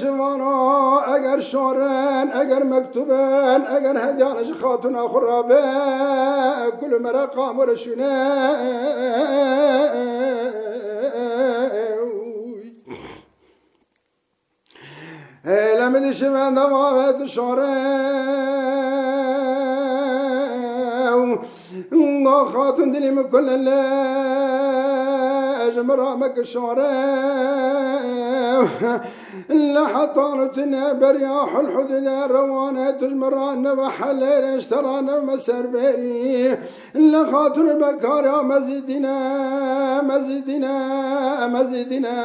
شمارا 0.00 1.16
أجر 1.16 1.40
شورن 1.40 2.28
أجر 2.32 2.64
مكتوبن 2.64 3.62
أجر 3.68 3.98
هديان 3.98 4.54
خاتون 4.54 5.08
خرابة 5.08 6.70
كل 6.70 7.02
مرقة 7.02 7.52
مرشنا 7.52 8.16
لم 15.46 16.10
دشمن 16.10 16.54
دوامت 16.54 17.26
شاره 17.26 17.66
ما 22.24 22.44
خاتون 22.44 22.92
دلیم 22.92 23.22
کل 23.22 23.70
جمرامك 25.76 26.42
شاره 26.42 26.88
لحطان 29.50 30.50
تنا 30.52 30.92
برياح 30.92 31.56
الحدود 31.56 32.08
روانة 32.30 32.90
تجمران 32.90 33.66
وحلير 33.66 34.58
اشتران 34.58 35.26
مسر 35.26 35.66
بيري 35.66 36.56
لخاتون 36.94 37.78
بكار 37.78 38.42
مزيدنا 38.42 39.16
مزيدنا 40.02 40.76
مزيدنا 41.46 42.16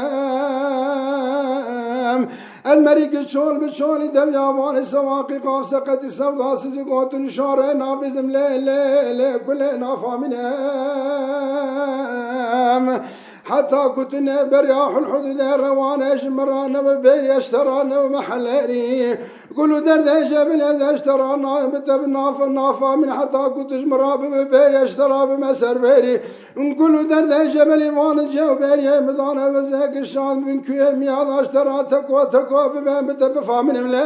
الملك 2.67 3.26
شول 3.29 3.59
بشول 3.61 4.12
دم 4.12 4.33
يابان 4.35 4.85
سواقي 4.85 5.38
قاف 5.38 5.67
سقط 5.67 6.05
السودا 6.05 6.55
سجقوت 6.55 7.26
شار 7.29 7.73
نابزم 7.73 8.31
لا 8.31 8.57
لا 8.57 9.12
لا 9.12 9.37
كل 9.37 9.81
نافا 9.81 10.17
منام 10.17 10.47
حتى 13.51 13.81
كنت 13.96 14.13
برياح 14.51 14.93
الحدود 15.01 15.41
روان 15.41 16.01
شمران 16.20 16.75
وبيري 16.86 17.38
اشتران 17.38 17.93
ومحلاري 17.93 19.17
قولوا 19.58 19.79
درد 19.79 20.08
جبل 20.29 20.62
إذا 20.62 20.88
اشترانا 20.96 21.65
بتب 21.65 22.08
ناف 22.08 22.41
نافا 22.41 22.96
من 22.96 23.13
حتى 23.13 23.43
كنت 23.55 23.72
شمرا 23.81 24.15
ببيري 24.15 24.84
أشترى 24.84 25.20
بمسر 25.27 25.77
بيري. 25.77 26.20
نقولوا 26.58 27.03
درد 27.03 27.33
جبل 27.53 27.81
وان 27.98 28.20
الجو 28.20 28.55
بيري. 28.55 29.00
مدانا 29.07 29.48
وزاك 29.48 29.98
الشان 29.98 30.37
من 30.46 30.61
كوي 30.61 30.92
مياد 30.92 31.29
أشترى 31.29 31.83
تقوى 31.92 32.25
تقوى 32.25 32.70
ببين 32.70 33.07
بتب 33.07 33.40
فامن 33.44 33.83
ملا 33.83 34.03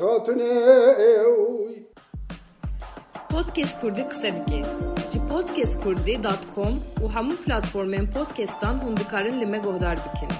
خاتوني 0.00 0.50
kısa 4.08 4.28
dike. 4.28 4.62
Ji 4.62 4.97
podcastkurdi.com 5.48 6.74
u 7.04 7.14
hamı 7.14 7.36
platformên 7.36 8.06
podcastan 8.06 8.74
hûn 8.74 8.96
dikarin 8.96 9.40
li 9.40 9.46
me 9.46 9.58
guhdar 9.58 9.96
bikin. 9.96 10.30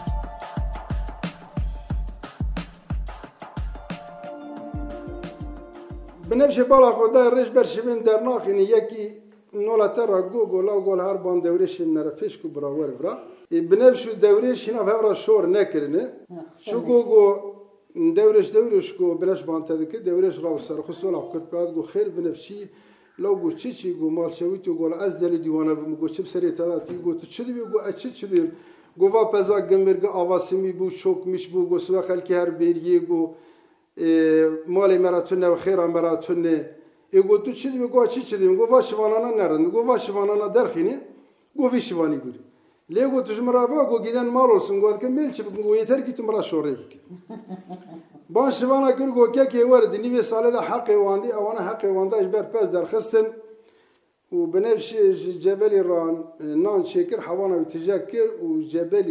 بنفش 6.30 6.58
بالا 6.70 6.90
خدا 6.98 7.22
رش 7.36 7.48
برشبین 7.56 7.98
در 8.06 8.20
ناخینی 8.28 8.64
یکی 8.76 9.04
نولا 9.66 9.88
تر 9.96 10.10
گوگل 10.32 10.68
او 10.68 10.80
گل 10.88 11.00
هر 11.06 11.16
بان 11.24 11.38
دوریش 11.46 11.74
نره 11.80 12.12
پیش 12.20 12.34
کو 12.40 12.48
برا 12.54 12.70
ور 12.78 12.90
برا 12.98 13.12
بنفش 13.70 14.02
دوریش 14.24 14.60
اینا 14.68 14.82
فورا 14.88 15.14
شور 15.24 15.44
نکرنه 15.56 16.04
شو 16.66 16.78
گوگو 16.88 17.24
دوریش 18.16 18.48
دوریش 18.56 18.88
کو 18.96 19.04
بنفش 19.20 19.42
بان 19.48 19.60
تدکی 19.68 19.98
دوریش 20.08 20.36
راو 20.44 20.58
سر 20.66 20.80
خصولا 20.86 21.20
کرد 21.32 21.46
بعد 21.52 21.68
گو 21.76 21.82
خیر 21.92 22.08
بنفشی 22.16 22.60
lowgu 23.18 23.56
cicigu 23.56 24.10
malshawitugola 24.10 24.96
azdelidivana 24.96 25.74
mugoçipseri 25.74 26.54
tadati 26.54 26.94
go 27.04 27.18
tuçidvi 27.18 27.60
go 27.60 27.78
açiçidir 27.78 28.50
gova 28.96 29.30
peza 29.30 29.58
gemirga 29.58 30.08
avasimi 30.08 30.78
bu 30.78 30.90
şokmiş 30.90 31.54
bu 31.54 31.68
go 31.68 31.78
suva 31.78 32.04
halki 32.08 32.34
her 32.34 32.60
birgi 32.60 32.98
go 32.98 33.34
mali 34.66 34.98
meratunne 34.98 35.50
ve 35.50 35.56
khira 35.56 35.88
meratunne 35.88 36.70
e 37.12 37.20
go 37.20 37.42
tuçidvi 37.42 37.84
go 37.84 38.00
açiçidir 38.00 38.50
go 38.56 38.70
vaşivanana 38.70 39.28
nerin 39.28 39.70
go 39.70 39.86
vaşivanana 39.86 40.54
derhini 40.54 41.00
go 41.56 41.72
vişivani 41.72 42.16
guri 42.16 42.38
Lego 42.94 43.24
tujmara 43.24 43.70
ba 43.70 43.82
go 43.82 44.02
giden 44.02 44.26
mal 44.26 44.50
olsun 44.50 44.80
go 44.80 44.88
adke 44.88 45.08
melçi 45.08 45.42
go 45.42 45.74
yeter 45.74 46.06
ki 46.06 46.14
tümra 46.16 46.42
şorayı 46.42 46.76
bik 48.29 48.35
ban 48.35 48.49
şivana 48.49 48.95
kır 48.95 49.07
go 49.07 49.31
ke 49.31 49.47
ke 49.47 49.69
var 49.69 49.93
dini 49.93 50.17
ve 50.17 50.23
sale 50.23 50.53
da 50.53 50.69
hakkı 50.69 50.93
wandi 50.93 51.33
avana 51.33 51.65
hakkı 51.65 51.87
wanda 51.87 52.17
ejber 52.17 52.51
pez 52.51 52.73
der 52.73 52.85
khisten 52.85 53.25
و 54.33 54.45
بنفس 54.45 54.89
جبل 55.43 55.73
ران 55.89 56.15
نان 56.63 56.85
شكر 56.85 57.21
حوانا 57.21 57.55
وتجاكر 57.55 58.27
وجبل 58.41 59.09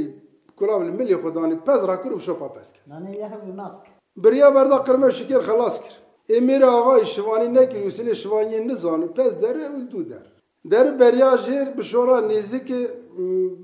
كلاب 0.59 0.83
الملي 0.83 1.17
خداني 1.23 1.55
بز 1.67 1.81
راكر 1.91 2.13
وشوبا 2.15 2.47
بس 2.55 2.69
ناني 2.91 3.21
يحب 3.21 3.57
نافك 3.57 3.87
بريا 4.17 4.49
بردا 4.49 4.77
قرمه 4.77 5.09
شكر 5.09 5.43
خلاص 5.43 5.81
كر 5.81 5.95
امير 6.39 6.63
آغا 6.79 7.05
شواني 7.05 7.49
نكر 7.57 7.87
وسيل 7.87 8.17
شواني 8.23 8.59
نزان 8.69 9.03
بز 9.17 9.33
در 9.43 9.57
ولدو 9.75 10.03
در 10.11 10.27
در 10.73 10.91
بریا 11.01 11.37
جیر 11.45 11.69
بشورا 11.79 12.21
نزیک 12.21 12.69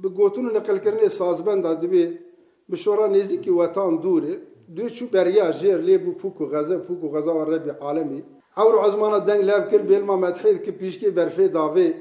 بگوتون 0.03 0.47
نقل 0.57 0.79
کردن 0.85 1.09
سازبند 1.09 1.67
دبی 1.83 2.19
بشورا 2.71 3.07
نزیک 3.07 3.45
وطن 3.59 3.93
دوره 4.68 4.90
دو 4.90 4.96
چو 4.96 5.06
بریا 5.08 5.52
جیر 5.52 5.78
لی 5.78 5.98
بو 5.98 6.12
پوکو 6.12 6.46
غزه 6.46 6.78
پوکو 6.78 7.08
غزه 7.10 7.32
و 7.32 7.44
ربی 7.52 7.70
عالمی 7.70 8.24
اور 8.58 8.80
عزمانا 8.86 9.20
دنگ 9.20 9.42
لاف 9.44 9.72
کر 9.72 9.78
بیلما 9.78 10.16
مدحید 10.18 10.64
که 10.64 10.72
پیشکی 10.72 11.10
برفی 11.10 11.48
داوی 11.48 11.94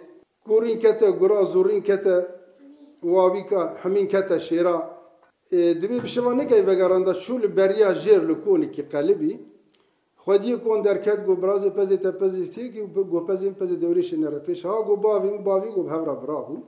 گورین 0.47 0.79
کتا 0.79 1.13
گورا 1.13 1.45
زورین 1.45 1.83
کتا 1.83 2.23
وابی 3.03 3.43
که 3.43 3.57
همین 3.57 4.07
کتا 4.07 4.39
شیرا 4.39 4.77
دبی 5.53 6.01
بشوا 6.01 6.33
نکی 6.33 6.61
وگراندا 6.61 7.13
چول 7.15 7.47
بریا 7.47 7.93
جیر 7.93 8.21
لکونی 8.21 8.69
که 8.71 8.83
قلبی 8.83 9.41
خودی 10.17 10.57
کن 10.57 10.81
درکت 10.83 11.27
گو 11.27 11.35
براز 11.35 11.67
پزی 11.67 11.97
تا 11.97 12.13
پزی 12.13 12.49
تی 12.49 12.73
که 12.73 12.83
گو 12.83 13.21
پزی 13.21 13.51
پزی 13.51 13.77
دوریش 13.77 14.15
نره 14.15 14.39
پیش 14.39 14.65
ها 14.65 14.83
گو 14.83 14.97
باوی 14.97 15.39
باوی 15.39 15.71
گو 15.71 15.83
بهورا 15.83 16.15
برابو 16.15 16.63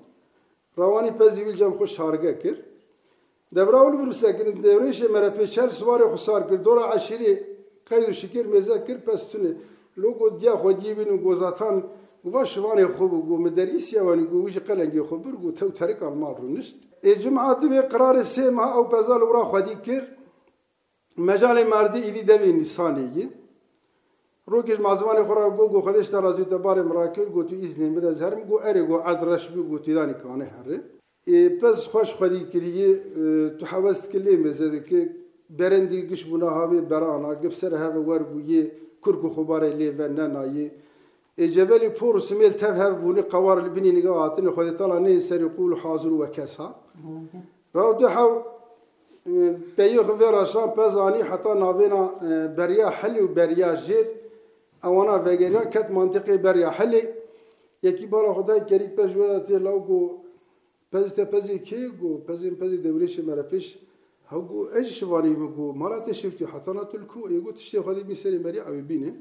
روانی 0.77 1.11
پزی 1.11 1.45
ویل 1.45 1.55
جام 1.55 1.73
خوش 1.79 2.01
هارگه 2.01 2.33
کر 3.54 3.56
دبراول 3.56 3.98
برو 3.98 4.12
سکن 4.12 4.44
دوریش 4.44 5.04
مره 5.14 5.30
پیش 5.30 5.58
هر 5.58 5.70
سوار 5.70 6.14
خسار 6.14 6.44
کر 6.50 6.56
دورا 6.56 6.86
عشیری 6.92 7.40
قید 7.90 8.10
و 8.10 8.14
شکر 8.14 8.46
میزه 8.48 8.80
کر 8.88 8.98
پس 8.98 9.24
تونه 9.24 9.56
لوگو 9.98 10.30
دیا 10.30 10.58
خودی 10.58 10.94
بینو 10.94 11.18
گو 11.18 11.36
زاتان 11.36 11.84
گو 12.24 12.32
واش 12.32 12.58
وانی 12.58 12.86
خوب 12.86 13.12
گو 13.28 13.38
مدرس 13.38 13.94
یوانی 13.94 14.26
گو 14.26 14.46
وش 14.46 14.58
قلنگی 14.58 15.02
خوب 15.02 15.32
گو 15.42 15.52
تو 15.52 15.70
ترک 15.70 16.04
المال 16.04 16.36
رو 16.36 16.48
نشت 16.50 16.78
جمعات 17.24 17.66
به 17.66 17.82
قرار 17.82 18.24
سیم 18.24 18.60
ها 18.60 18.78
او 18.78 18.84
پزال 18.84 19.22
ورا 19.24 19.46
خودی 19.46 19.76
کر 19.76 20.08
مجال 21.18 21.64
مردی 21.64 22.02
ایدی 22.02 22.24
دوی 22.24 22.54
نسانیگی 22.54 23.30
روکش 24.46 24.80
مازوان 24.80 25.24
خورا 25.24 25.50
گو 25.50 25.68
گو 25.68 25.82
خودش 25.82 26.08
در 26.08 26.26
از 26.26 26.40
اعتبار 26.40 26.82
مراکل 26.82 27.26
گو 27.26 27.44
تو 27.44 27.56
ایزنین 27.56 27.96
بده 27.96 28.14
زهرم 28.14 28.42
گو 28.42 28.60
اره 28.64 28.82
گو 28.84 28.98
عرض 28.98 29.48
رش 31.28 31.28
بی 31.28 31.50
گو 31.50 31.50
تیدانی 31.50 31.50
کانه 31.50 31.50
هره 31.50 31.50
پس 31.50 31.88
خوش 31.88 32.14
خودی 32.14 32.46
کریه 32.46 33.00
تو 33.60 33.66
حوست 33.66 34.12
کلی 34.12 34.38
مزده 34.38 34.80
که 34.80 35.10
برندی 35.50 36.08
گش 36.08 36.26
بونا 36.26 36.50
هاوی 36.50 36.82
برانا 36.82 37.36
گب 37.36 37.52
سر 37.52 37.74
هاوی 37.76 38.00
ور 38.00 38.24
بویه 38.24 38.72
کرک 39.06 39.24
و 39.24 39.30
خباره 39.30 39.76
لی 39.76 39.90
و 39.90 40.08
ننایی 40.08 40.72
جبل 41.38 41.90
پور 41.90 42.20
سمیل 42.20 42.54
تف 42.54 42.78
هاوی 42.78 42.96
بونی 42.96 43.22
قوار 43.22 43.60
البني 43.60 43.92
نقاطن 43.92 44.52
خود 44.52 44.78
طلع 44.78 45.00
نين 45.00 45.20
سر 45.20 45.42
يقول 45.42 45.78
حاضر 45.78 46.14
وكسا 46.14 46.76
راو 47.76 47.94
دو 47.94 48.08
حو 48.08 48.42
بيخ 49.78 50.12
فيرا 50.12 50.44
شان 50.44 50.70
بزاني 50.78 51.24
حتى 51.24 51.50
نابينا 51.50 52.02
بريا 52.58 52.90
حلي 52.90 53.22
وبريا 53.22 53.76
جير 53.76 54.06
اوانا 54.86 55.16
وگریا 55.16 55.64
کت 55.64 55.92
منطقه 55.92 56.38
بریا 56.38 56.70
حلی 56.70 57.02
یکی 57.84 58.06
بار 58.06 58.34
خدای 58.34 58.60
کریک 58.60 58.96
پش 58.96 59.16
ودا 59.16 59.40
تی 59.40 59.54
لو 59.54 59.80
گو 59.80 60.00
پز 60.08 60.23
Pazite 60.95 61.31
pazi 61.31 61.63
ki 61.63 61.77
gu, 62.01 62.25
pazin 62.27 62.55
pazi 62.55 62.85
devreşi 62.85 63.23
merapiş, 63.23 63.79
hagu 64.25 64.71
eş 64.75 64.99
şivari 64.99 65.29
mi 65.29 65.49
gu, 65.57 65.75
marat 65.75 66.09
eşifti 66.09 66.45
hatanatul 66.45 67.07
ku, 67.07 67.31
egu 67.31 67.55
tişte 67.55 67.79
hadi 67.81 68.09
bir 68.09 68.15
seri 68.15 68.39
meri 68.39 68.63
abi 68.63 68.89
bini. 68.89 69.15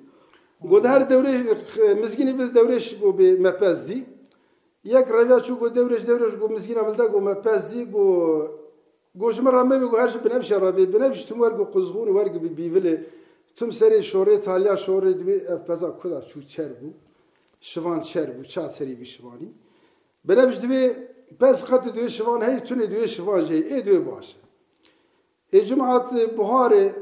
Gu 0.62 0.84
da 0.84 0.90
her 0.90 1.10
devre, 1.10 1.94
mizgini 1.94 2.40
biz 2.40 2.56
devreş 2.56 3.00
gu 3.00 3.18
bi 3.18 3.32
mepez 3.32 3.90
di. 3.90 4.06
Yek 4.84 5.10
revya 5.10 5.40
çu 5.40 5.60
gu 5.60 5.76
devreş 5.76 6.08
devreş 6.08 6.34
gu 6.40 6.50
mizgini 6.50 6.80
amilda 6.80 7.06
gu 7.06 7.22
mepez 7.22 7.76
di 7.76 7.92
gu 7.92 8.64
گوشم 9.22 9.48
را 9.48 9.64
می 9.64 9.78
بگو. 9.82 9.96
هرش 10.02 10.16
بنفش 10.26 10.52
را 10.64 10.72
بی 10.78 10.86
بنفش 10.94 11.22
تو 11.28 11.34
ورگ 11.42 11.60
قزغون 11.74 12.08
ورگ 12.18 12.36
بی 12.44 12.50
بیوله 12.60 12.94
تم 13.58 13.70
سری 13.80 14.04
شوره 14.12 14.38
تالیا 14.38 14.76
شوره 14.86 15.12
دی 15.20 15.36
پزا 15.68 15.90
خدا 16.00 16.20
چو 16.30 16.40
چر 16.54 16.72
بو؟ 16.80 16.90
شوان 17.70 18.00
چر 18.10 18.28
بو؟ 18.36 18.44
چا 18.54 18.64
سری 18.78 18.96
بی 19.02 19.06
شوانی؟ 19.14 19.50
بنفش 20.28 20.58
دی 20.64 20.68
بس 21.40 21.64
خط 21.64 21.88
دوی 21.88 22.10
شوان 22.10 22.44
هی 22.44 22.60
تونه 22.60 22.86
دوی 22.86 23.08
شوان 23.08 23.46
جی 23.46 23.54
ای 23.54 23.82
دوی 23.82 24.00
باشه. 24.00 24.36
ای 25.54 25.62
جمعات 25.62 26.14
بهاره 26.38 26.96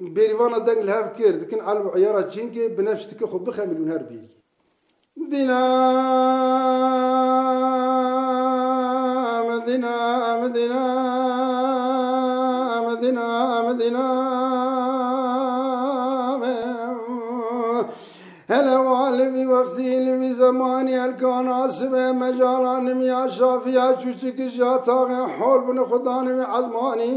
بيريوانا 0.00 0.58
دنگ 0.58 0.78
الهاف 0.78 1.16
كير 1.16 1.40
لكن 1.40 1.60
على 1.60 1.90
عيارة 1.94 2.28
جينكي 2.28 2.68
بنفس 2.68 3.08
تك 3.08 3.24
خب 3.24 3.44
بخمل 3.44 3.80
ونهار 3.80 4.02
بيري 4.02 4.28
مدينة 5.16 5.60
مدينة 9.50 9.94
مدينة 10.42 10.82
مدينة 12.88 13.68
مدينة 13.68 14.37
هلا 18.50 18.78
والبي 18.78 19.46
وقتي 19.46 20.00
لبي 20.00 20.32
زماني 20.32 21.04
الكون 21.04 21.48
عصبه 21.48 22.12
مجالا 22.12 22.78
نمي 22.80 23.30
شافيا 23.30 23.96
چوچك 24.00 24.40
جاتا 24.40 25.26
حول 25.38 25.60
بن 25.60 25.84
خداني 25.84 26.42
عزماني 26.42 27.08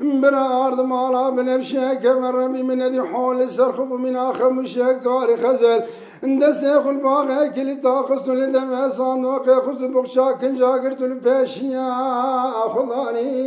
برا 0.00 0.66
أرض 0.66 0.80
مالا 0.80 1.30
بنفشة 1.30 1.94
كمر 1.94 2.48
من 2.48 2.82
ذي 2.82 3.02
حول 3.02 3.50
سرخب 3.50 3.92
من 3.92 4.16
آخر 4.16 4.50
مشكار 4.50 5.36
خزل. 5.36 5.82
دسيخ 6.22 6.86
الباغ 6.86 7.46
كل 7.46 7.80
تاخص 7.80 8.28
لدم 8.28 8.90
صانوق 8.90 9.50
خص 9.64 9.80
بخشا 9.94 10.32
كنجا 10.32 10.66
قرت 10.66 11.02
الباشيا 11.02 11.90
خضاني 12.74 13.44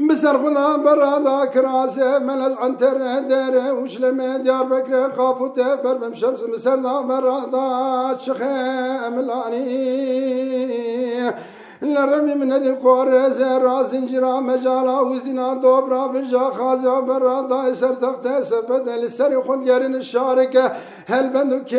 بسر 0.00 0.38
خدا 0.38 0.76
برادا 0.76 1.44
كراسة 1.44 2.18
ملز 2.18 2.54
عنتر 2.56 2.98
داره 3.28 3.72
وشلم 3.72 4.42
ديار 4.42 4.64
بكر 4.64 5.12
خابوته 5.12 5.74
بربم 5.74 6.14
شمس 6.14 6.40
مسردا 6.54 7.00
برادا 7.00 8.16
شخي 8.18 9.08
ملاني 9.16 10.34
لرمي 11.82 12.34
من 12.34 12.52
ذي 12.52 12.70
قرز 12.70 13.42
راس 13.42 13.94
انجرا 13.94 14.40
مجالا 14.40 15.00
وزنا 15.00 15.54
دوبرا 15.54 16.06
برجا 16.06 16.50
خازا 16.50 17.00
برادا 17.00 17.72
سر 17.72 17.94
تخت 17.94 18.42
سبت 18.42 18.88
لسر 18.88 19.42
خود 19.42 19.64
جرن 19.64 19.94
الشاركة 19.94 20.72
هل 21.06 21.28
بندك 21.28 21.74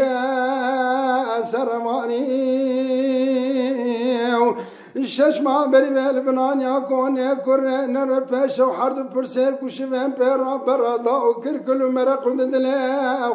شش 5.04 5.42
ما 5.42 5.68
بری 5.68 5.90
به 5.90 6.02
لبنان 6.02 6.62
یا 6.62 6.80
کونه 6.80 7.36
کره 7.36 7.86
نر 7.88 8.20
پش 8.20 8.60
و 8.60 8.72
حرد 8.72 9.10
پرسه 9.10 9.52
کوش 9.52 9.82
و 9.82 9.96
هم 9.96 10.12
پر 10.12 10.42
او 10.82 10.98
دا 10.98 11.34
کرکل 11.44 11.78
مرا 11.78 12.18
خود 12.18 12.38
دل 12.52 12.72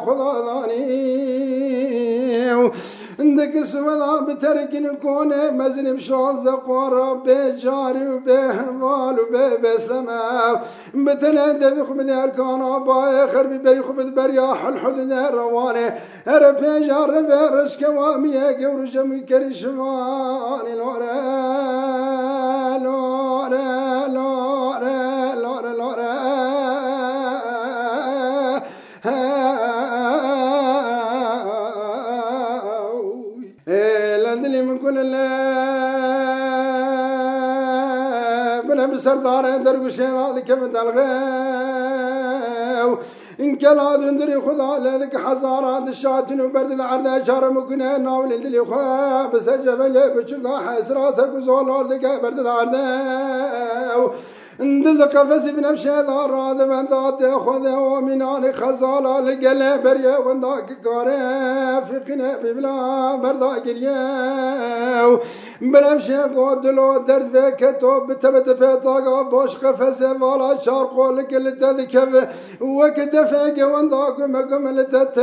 خدا 0.05 0.65
عندك 3.21 3.63
سودا 3.63 4.19
بتركن 4.19 4.95
كونه 4.95 5.51
مزن 5.51 5.93
بشوز 5.95 6.47
قورا 6.47 7.13
بجاري 7.13 8.07
وبهوال 8.09 9.17
وبسلمة 9.19 10.21
بتنا 10.93 11.51
دبي 11.51 11.83
خبد 11.83 12.09
الكانا 12.09 12.77
باي 12.77 13.27
خربي 13.27 13.57
بري 13.57 13.81
خبد 13.81 14.15
برياح 14.15 14.65
الحدود 14.65 15.11
الروانة 15.11 15.87
هرب 16.27 16.61
جار 16.87 17.21
برش 17.21 17.77
كوامي 17.77 18.39
قور 18.39 18.85
جمي 18.85 19.19
لورا 19.19 20.63
لورا 20.75 21.17
لورا 22.77 23.80
بنا 39.15 39.41
بسردار 39.41 39.57
درقشين 39.57 40.15
هذا 40.15 40.39
كم 40.39 40.71
دلغاو 40.71 42.11
إن 43.39 43.55
كلا 43.55 43.95
دندري 43.95 44.41
خدا 44.41 44.79
لذك 44.79 45.17
حزارات 45.17 45.87
الشاتن 45.87 46.41
وبرد 46.41 46.71
العرض 46.71 47.07
أشار 47.07 47.51
مكنا 47.51 47.97
ناول 47.97 48.41
دلي 48.41 48.65
خوا 48.65 49.27
بس 49.27 49.47
الجبل 49.47 50.09
بشوف 50.15 50.47
حسراتك 50.47 51.33
وزول 51.33 51.69
أرضك 51.69 52.21
برد 52.21 52.39
العرض 52.39 52.75
اندز 54.61 55.01
قفز 55.01 55.49
بنفش 55.49 55.83
دار 55.83 56.31
راد 56.31 56.61
من 56.61 56.85
دات 56.85 57.21
خذ 57.45 57.65
ومن 57.75 58.21
آن 58.21 58.51
خزالة 58.53 59.19
لقل 59.19 59.61
بريا 59.83 60.17
ونداك 60.17 60.81
كاره 60.83 61.79
فقنا 61.79 62.37
ببلا 62.43 63.15
بردا 63.15 63.47
قريا 63.65 65.19
بنفش 65.61 66.11
قد 66.11 66.65
لو 66.65 66.97
درد 66.97 67.31
بكتو 67.31 67.99
بتبت 67.99 68.49
بيطاقا 68.49 69.21
بوش 69.21 69.55
قفز 69.55 70.03
والا 70.03 70.57
شارقو 70.59 71.11
لكل 71.11 71.51
تذكب 71.51 72.27
وكدفق 72.61 73.55
ونداك 73.73 74.19
مقم 74.19 74.67
لتتاو. 74.67 75.21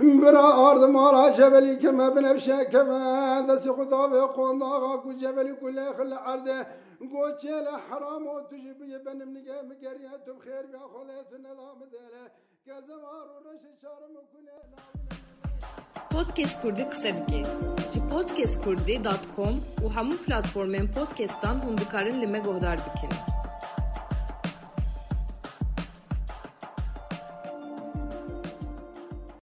برا 0.00 0.70
أرض 0.70 0.84
مارا 0.84 1.28
جبلي 1.28 1.76
كما 1.76 2.08
بنفشة 2.08 2.62
كما 2.62 3.40
دس 3.48 3.68
خدا 3.68 4.06
بقون 4.06 4.58
داغا 4.58 4.96
كو 4.96 5.12
جبلي 5.12 5.54
كل 5.54 5.78
خل 5.98 6.12
عرض 6.12 6.48
قوتشي 7.12 7.66
حرام 7.90 8.26
وتجيب 8.26 8.82
يبن 8.82 9.18
من 9.28 9.44
مقريات 9.70 10.30
بخير 10.30 10.66
بيا 10.72 10.84
خذيت 10.92 11.30
النظام 11.32 11.78
ديره 11.92 12.24
كزمار 12.66 13.26
ورش 13.34 13.62
شارم 13.82 14.14
وكل 14.16 14.48
Podcast 16.14 16.62
Kurdi 16.62 16.84
qise 16.90 17.10
dike. 17.16 17.40
Ji 17.92 18.00
podcastkurdi.com 18.12 19.54
û 19.84 19.86
hemû 19.96 20.16
platformên 20.26 20.86
podcastan 20.96 21.56
hûn 21.64 21.78
dikarin 21.78 22.20
li 22.22 22.26
me 22.26 22.38
guhdar 22.38 22.78
bikin. 22.86 23.10